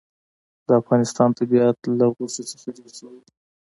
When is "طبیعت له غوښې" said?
1.39-2.43